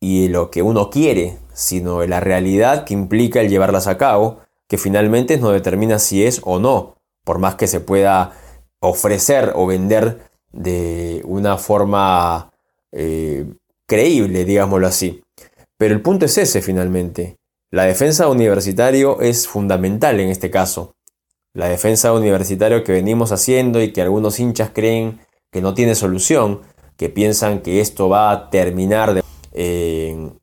y 0.00 0.26
lo 0.26 0.50
que 0.50 0.62
uno 0.62 0.90
quiere, 0.90 1.38
sino 1.52 2.00
de 2.00 2.08
la 2.08 2.18
realidad 2.18 2.82
que 2.82 2.94
implica 2.94 3.42
el 3.42 3.48
llevarlas 3.48 3.86
a 3.86 3.96
cabo 3.96 4.38
que 4.66 4.76
finalmente 4.76 5.38
no 5.38 5.50
determina 5.50 6.00
si 6.00 6.24
es 6.24 6.40
o 6.42 6.58
no, 6.58 6.96
por 7.24 7.38
más 7.38 7.54
que 7.54 7.68
se 7.68 7.78
pueda 7.78 8.32
ofrecer 8.80 9.52
o 9.54 9.68
vender 9.68 10.18
de 10.50 11.22
una 11.24 11.58
forma 11.58 12.50
eh, 12.90 13.46
creíble, 13.86 14.44
digámoslo 14.44 14.88
así. 14.88 15.22
Pero 15.78 15.94
el 15.94 16.02
punto 16.02 16.24
es 16.24 16.36
ese 16.38 16.60
finalmente. 16.60 17.36
La 17.72 17.84
defensa 17.84 18.28
universitario 18.28 19.20
es 19.20 19.46
fundamental 19.46 20.18
en 20.18 20.28
este 20.28 20.50
caso. 20.50 20.96
La 21.54 21.68
defensa 21.68 22.12
universitario 22.12 22.82
que 22.82 22.92
venimos 22.92 23.30
haciendo 23.30 23.80
y 23.80 23.92
que 23.92 24.02
algunos 24.02 24.40
hinchas 24.40 24.70
creen 24.74 25.20
que 25.52 25.62
no 25.62 25.72
tiene 25.72 25.94
solución, 25.94 26.62
que 26.96 27.10
piensan 27.10 27.60
que 27.60 27.80
esto 27.80 28.08
va 28.08 28.32
a 28.32 28.50
terminar 28.50 29.22
en 29.52 30.40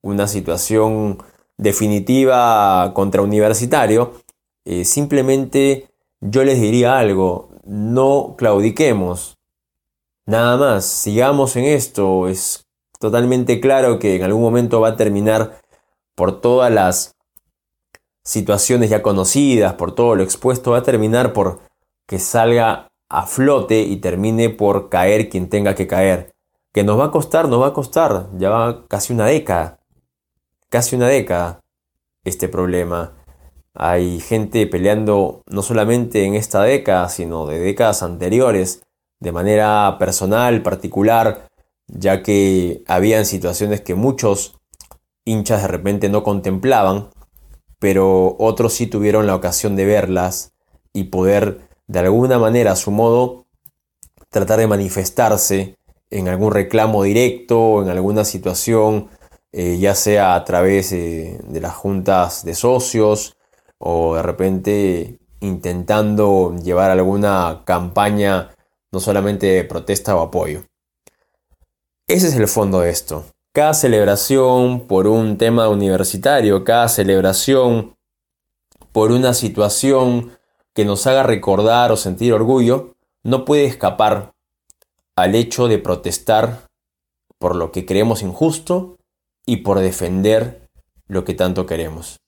una 0.00 0.26
situación 0.26 1.22
definitiva 1.58 2.92
contra 2.94 3.20
Universitario, 3.20 4.14
eh, 4.64 4.86
simplemente 4.86 5.88
yo 6.20 6.44
les 6.44 6.60
diría 6.60 6.98
algo, 6.98 7.50
no 7.64 8.36
claudiquemos, 8.38 9.36
nada 10.24 10.56
más, 10.56 10.86
sigamos 10.86 11.56
en 11.56 11.66
esto, 11.66 12.28
es 12.28 12.66
totalmente 12.98 13.60
claro 13.60 13.98
que 13.98 14.16
en 14.16 14.22
algún 14.22 14.42
momento 14.42 14.80
va 14.80 14.88
a 14.88 14.96
terminar 14.96 15.60
por 16.14 16.40
todas 16.40 16.72
las 16.72 17.16
situaciones 18.22 18.90
ya 18.90 19.02
conocidas, 19.02 19.74
por 19.74 19.94
todo 19.94 20.14
lo 20.14 20.22
expuesto, 20.22 20.72
va 20.72 20.78
a 20.78 20.82
terminar 20.82 21.32
por 21.32 21.60
que 22.06 22.18
salga 22.18 22.88
a 23.08 23.26
flote 23.26 23.82
y 23.82 23.96
termine 23.96 24.50
por 24.50 24.88
caer 24.88 25.28
quien 25.28 25.48
tenga 25.48 25.74
que 25.74 25.86
caer. 25.86 26.32
Que 26.72 26.84
nos 26.84 26.98
va 26.98 27.06
a 27.06 27.10
costar, 27.10 27.48
nos 27.48 27.60
va 27.60 27.68
a 27.68 27.72
costar, 27.72 28.28
ya 28.38 28.50
va 28.50 28.86
casi 28.86 29.12
una 29.12 29.26
década, 29.26 29.80
casi 30.68 30.94
una 30.94 31.08
década 31.08 31.60
este 32.24 32.48
problema. 32.48 33.14
Hay 33.74 34.20
gente 34.20 34.66
peleando 34.66 35.42
no 35.46 35.62
solamente 35.62 36.24
en 36.24 36.34
esta 36.34 36.62
década, 36.62 37.08
sino 37.08 37.46
de 37.46 37.58
décadas 37.58 38.02
anteriores, 38.02 38.82
de 39.20 39.32
manera 39.32 39.96
personal, 39.98 40.62
particular, 40.62 41.48
ya 41.88 42.22
que 42.22 42.82
habían 42.86 43.26
situaciones 43.26 43.80
que 43.80 43.94
muchos 43.94 44.59
hinchas 45.24 45.62
de 45.62 45.68
repente 45.68 46.08
no 46.08 46.22
contemplaban, 46.22 47.10
pero 47.78 48.36
otros 48.38 48.74
sí 48.74 48.86
tuvieron 48.86 49.26
la 49.26 49.34
ocasión 49.34 49.76
de 49.76 49.84
verlas 49.84 50.52
y 50.92 51.04
poder 51.04 51.68
de 51.86 51.98
alguna 52.00 52.38
manera 52.38 52.72
a 52.72 52.76
su 52.76 52.90
modo 52.90 53.46
tratar 54.28 54.60
de 54.60 54.66
manifestarse 54.66 55.76
en 56.10 56.28
algún 56.28 56.52
reclamo 56.52 57.02
directo 57.02 57.60
o 57.60 57.82
en 57.82 57.88
alguna 57.88 58.24
situación, 58.24 59.08
eh, 59.52 59.78
ya 59.78 59.94
sea 59.94 60.34
a 60.34 60.44
través 60.44 60.90
de 60.90 61.60
las 61.60 61.74
juntas 61.74 62.44
de 62.44 62.54
socios 62.54 63.36
o 63.78 64.14
de 64.16 64.22
repente 64.22 65.18
intentando 65.40 66.54
llevar 66.62 66.90
alguna 66.90 67.62
campaña 67.64 68.50
no 68.92 69.00
solamente 69.00 69.46
de 69.46 69.64
protesta 69.64 70.14
o 70.16 70.20
apoyo. 70.20 70.64
Ese 72.06 72.28
es 72.28 72.34
el 72.34 72.48
fondo 72.48 72.80
de 72.80 72.90
esto. 72.90 73.24
Cada 73.52 73.74
celebración 73.74 74.86
por 74.86 75.08
un 75.08 75.36
tema 75.36 75.68
universitario, 75.68 76.62
cada 76.62 76.88
celebración 76.88 77.96
por 78.92 79.10
una 79.10 79.34
situación 79.34 80.30
que 80.72 80.84
nos 80.84 81.08
haga 81.08 81.24
recordar 81.24 81.90
o 81.90 81.96
sentir 81.96 82.32
orgullo, 82.32 82.94
no 83.24 83.44
puede 83.44 83.64
escapar 83.64 84.34
al 85.16 85.34
hecho 85.34 85.66
de 85.66 85.78
protestar 85.78 86.68
por 87.38 87.56
lo 87.56 87.72
que 87.72 87.84
creemos 87.84 88.22
injusto 88.22 88.98
y 89.44 89.58
por 89.58 89.80
defender 89.80 90.68
lo 91.08 91.24
que 91.24 91.34
tanto 91.34 91.66
queremos. 91.66 92.20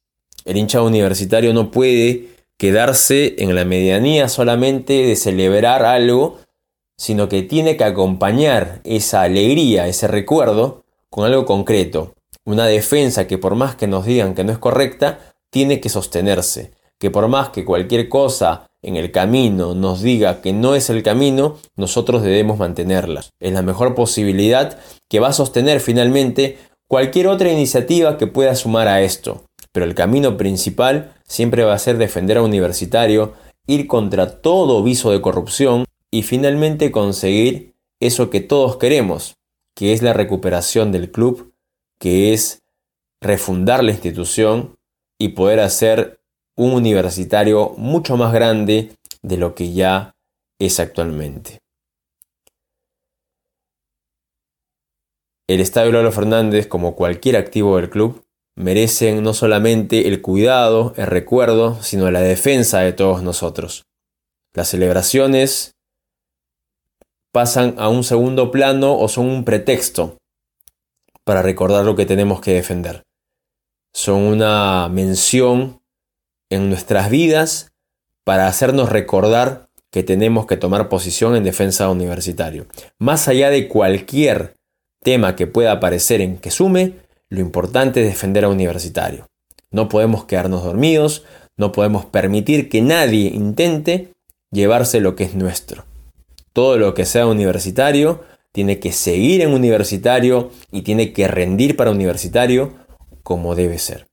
El 0.44 0.56
hincha 0.56 0.82
universitario 0.82 1.54
no 1.54 1.70
puede 1.70 2.30
quedarse 2.56 3.36
en 3.38 3.54
la 3.54 3.64
medianía 3.64 4.28
solamente 4.28 4.94
de 4.94 5.14
celebrar 5.14 5.84
algo 5.84 6.38
sino 7.02 7.28
que 7.28 7.42
tiene 7.42 7.76
que 7.76 7.82
acompañar 7.82 8.80
esa 8.84 9.22
alegría, 9.22 9.88
ese 9.88 10.06
recuerdo, 10.06 10.81
con 11.12 11.26
algo 11.26 11.44
concreto. 11.44 12.14
Una 12.46 12.64
defensa 12.64 13.26
que 13.26 13.36
por 13.36 13.54
más 13.54 13.76
que 13.76 13.86
nos 13.86 14.06
digan 14.06 14.34
que 14.34 14.44
no 14.44 14.52
es 14.52 14.58
correcta, 14.58 15.18
tiene 15.50 15.78
que 15.78 15.90
sostenerse. 15.90 16.72
Que 16.98 17.10
por 17.10 17.28
más 17.28 17.50
que 17.50 17.66
cualquier 17.66 18.08
cosa 18.08 18.66
en 18.80 18.96
el 18.96 19.12
camino 19.12 19.74
nos 19.74 20.00
diga 20.00 20.40
que 20.40 20.54
no 20.54 20.74
es 20.74 20.88
el 20.88 21.02
camino, 21.02 21.58
nosotros 21.76 22.22
debemos 22.22 22.58
mantenerla. 22.58 23.22
Es 23.40 23.52
la 23.52 23.60
mejor 23.60 23.94
posibilidad 23.94 24.78
que 25.10 25.20
va 25.20 25.28
a 25.28 25.34
sostener 25.34 25.80
finalmente 25.80 26.56
cualquier 26.88 27.26
otra 27.26 27.52
iniciativa 27.52 28.16
que 28.16 28.26
pueda 28.26 28.54
sumar 28.54 28.88
a 28.88 29.02
esto. 29.02 29.42
Pero 29.70 29.84
el 29.84 29.94
camino 29.94 30.38
principal 30.38 31.12
siempre 31.28 31.62
va 31.62 31.74
a 31.74 31.78
ser 31.78 31.98
defender 31.98 32.38
a 32.38 32.42
universitario, 32.42 33.34
ir 33.66 33.86
contra 33.86 34.40
todo 34.40 34.82
viso 34.82 35.10
de 35.10 35.20
corrupción 35.20 35.84
y 36.10 36.22
finalmente 36.22 36.90
conseguir 36.90 37.74
eso 38.00 38.30
que 38.30 38.40
todos 38.40 38.78
queremos, 38.78 39.34
que 39.82 39.92
es 39.92 40.00
la 40.00 40.12
recuperación 40.12 40.92
del 40.92 41.10
club, 41.10 41.56
que 41.98 42.32
es 42.32 42.62
refundar 43.20 43.82
la 43.82 43.90
institución 43.90 44.76
y 45.18 45.30
poder 45.30 45.58
hacer 45.58 46.20
un 46.56 46.72
universitario 46.72 47.70
mucho 47.76 48.16
más 48.16 48.32
grande 48.32 48.92
de 49.22 49.36
lo 49.38 49.56
que 49.56 49.72
ya 49.72 50.14
es 50.60 50.78
actualmente. 50.78 51.58
El 55.48 55.58
Estadio 55.58 55.90
Lolo 55.90 56.12
Fernández, 56.12 56.68
como 56.68 56.94
cualquier 56.94 57.36
activo 57.36 57.76
del 57.76 57.90
club, 57.90 58.22
merecen 58.56 59.24
no 59.24 59.34
solamente 59.34 60.06
el 60.06 60.22
cuidado, 60.22 60.94
el 60.96 61.08
recuerdo, 61.08 61.82
sino 61.82 62.08
la 62.12 62.20
defensa 62.20 62.78
de 62.78 62.92
todos 62.92 63.24
nosotros. 63.24 63.82
Las 64.54 64.68
celebraciones 64.68 65.74
pasan 67.32 67.74
a 67.78 67.88
un 67.88 68.04
segundo 68.04 68.50
plano 68.50 68.96
o 68.96 69.08
son 69.08 69.26
un 69.26 69.44
pretexto 69.44 70.18
para 71.24 71.42
recordar 71.42 71.84
lo 71.84 71.96
que 71.96 72.06
tenemos 72.06 72.40
que 72.40 72.52
defender. 72.52 73.02
Son 73.94 74.22
una 74.22 74.88
mención 74.88 75.80
en 76.50 76.68
nuestras 76.68 77.10
vidas 77.10 77.72
para 78.24 78.46
hacernos 78.46 78.90
recordar 78.90 79.68
que 79.90 80.02
tenemos 80.02 80.46
que 80.46 80.56
tomar 80.56 80.88
posición 80.88 81.36
en 81.36 81.44
defensa 81.44 81.90
universitario. 81.90 82.66
Más 82.98 83.28
allá 83.28 83.50
de 83.50 83.68
cualquier 83.68 84.54
tema 85.02 85.36
que 85.36 85.46
pueda 85.46 85.72
aparecer 85.72 86.20
en 86.20 86.38
que 86.38 86.50
sume, 86.50 86.94
lo 87.28 87.40
importante 87.40 88.00
es 88.00 88.06
defender 88.06 88.44
a 88.44 88.48
universitario. 88.48 89.26
No 89.70 89.88
podemos 89.88 90.24
quedarnos 90.24 90.64
dormidos, 90.64 91.24
no 91.56 91.72
podemos 91.72 92.04
permitir 92.04 92.68
que 92.68 92.80
nadie 92.80 93.28
intente 93.28 94.12
llevarse 94.50 95.00
lo 95.00 95.16
que 95.16 95.24
es 95.24 95.34
nuestro. 95.34 95.84
Todo 96.52 96.78
lo 96.78 96.94
que 96.94 97.06
sea 97.06 97.26
universitario 97.26 98.24
tiene 98.52 98.78
que 98.78 98.92
seguir 98.92 99.40
en 99.40 99.52
universitario 99.52 100.50
y 100.70 100.82
tiene 100.82 101.12
que 101.12 101.26
rendir 101.26 101.76
para 101.76 101.90
universitario 101.90 102.74
como 103.22 103.54
debe 103.54 103.78
ser. 103.78 104.06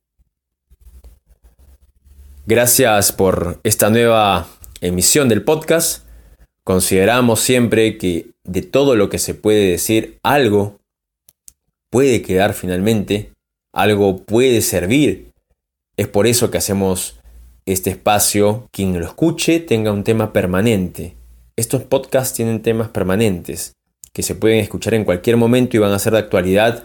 Gracias 2.46 3.12
por 3.12 3.60
esta 3.62 3.90
nueva 3.90 4.48
emisión 4.80 5.28
del 5.28 5.44
podcast. 5.44 6.04
Consideramos 6.64 7.40
siempre 7.40 7.98
que 7.98 8.30
de 8.44 8.62
todo 8.62 8.96
lo 8.96 9.10
que 9.10 9.18
se 9.18 9.34
puede 9.34 9.70
decir, 9.70 10.18
algo 10.22 10.78
puede 11.90 12.22
quedar 12.22 12.54
finalmente, 12.54 13.32
algo 13.72 14.24
puede 14.24 14.62
servir. 14.62 15.32
Es 15.96 16.08
por 16.08 16.26
eso 16.26 16.50
que 16.50 16.58
hacemos 16.58 17.20
este 17.66 17.90
espacio, 17.90 18.68
quien 18.72 18.98
lo 18.98 19.04
escuche 19.04 19.60
tenga 19.60 19.92
un 19.92 20.02
tema 20.02 20.32
permanente, 20.32 21.14
estos 21.60 21.82
podcasts 21.82 22.34
tienen 22.34 22.62
temas 22.62 22.88
permanentes 22.88 23.74
que 24.12 24.22
se 24.22 24.34
pueden 24.34 24.58
escuchar 24.58 24.94
en 24.94 25.04
cualquier 25.04 25.36
momento 25.36 25.76
y 25.76 25.80
van 25.80 25.92
a 25.92 25.98
ser 25.98 26.14
de 26.14 26.18
actualidad 26.18 26.84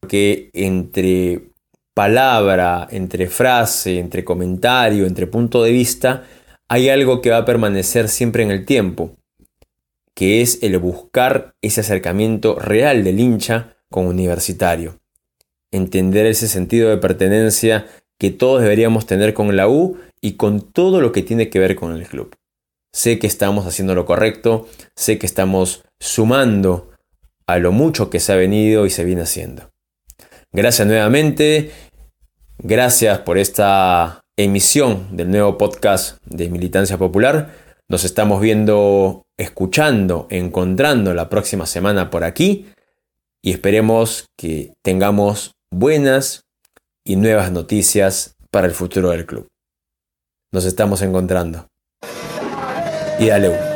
porque 0.00 0.50
entre 0.52 1.50
palabra, 1.94 2.86
entre 2.90 3.28
frase, 3.28 3.98
entre 3.98 4.24
comentario, 4.24 5.06
entre 5.06 5.26
punto 5.26 5.62
de 5.62 5.70
vista, 5.70 6.24
hay 6.68 6.88
algo 6.88 7.22
que 7.22 7.30
va 7.30 7.38
a 7.38 7.44
permanecer 7.44 8.08
siempre 8.08 8.42
en 8.42 8.50
el 8.50 8.66
tiempo, 8.66 9.16
que 10.14 10.42
es 10.42 10.62
el 10.62 10.78
buscar 10.78 11.54
ese 11.62 11.80
acercamiento 11.80 12.58
real 12.58 13.04
del 13.04 13.20
hincha 13.20 13.76
con 13.90 14.06
universitario. 14.06 14.98
Entender 15.70 16.26
ese 16.26 16.48
sentido 16.48 16.90
de 16.90 16.98
pertenencia 16.98 17.86
que 18.18 18.30
todos 18.30 18.60
deberíamos 18.60 19.06
tener 19.06 19.32
con 19.34 19.56
la 19.56 19.68
U 19.68 19.98
y 20.20 20.32
con 20.32 20.60
todo 20.60 21.00
lo 21.00 21.12
que 21.12 21.22
tiene 21.22 21.48
que 21.48 21.58
ver 21.58 21.76
con 21.76 21.94
el 21.94 22.06
club 22.06 22.36
sé 22.96 23.18
que 23.18 23.26
estamos 23.26 23.66
haciendo 23.66 23.94
lo 23.94 24.06
correcto, 24.06 24.66
sé 24.96 25.18
que 25.18 25.26
estamos 25.26 25.84
sumando 26.00 26.92
a 27.46 27.58
lo 27.58 27.70
mucho 27.70 28.08
que 28.08 28.20
se 28.20 28.32
ha 28.32 28.36
venido 28.36 28.86
y 28.86 28.90
se 28.90 29.04
viene 29.04 29.20
haciendo. 29.20 29.70
Gracias 30.50 30.88
nuevamente, 30.88 31.72
gracias 32.56 33.18
por 33.18 33.36
esta 33.36 34.22
emisión 34.38 35.14
del 35.14 35.30
nuevo 35.30 35.58
podcast 35.58 36.16
de 36.24 36.48
Militancia 36.48 36.96
Popular. 36.96 37.54
Nos 37.86 38.04
estamos 38.04 38.40
viendo, 38.40 39.26
escuchando, 39.36 40.26
encontrando 40.30 41.12
la 41.12 41.28
próxima 41.28 41.66
semana 41.66 42.08
por 42.08 42.24
aquí 42.24 42.66
y 43.42 43.50
esperemos 43.50 44.24
que 44.38 44.72
tengamos 44.82 45.52
buenas 45.70 46.44
y 47.04 47.16
nuevas 47.16 47.52
noticias 47.52 48.36
para 48.50 48.66
el 48.66 48.72
futuro 48.72 49.10
del 49.10 49.26
club. 49.26 49.48
Nos 50.50 50.64
estamos 50.64 51.02
encontrando 51.02 51.68
y 53.18 53.26
dale 53.28 53.75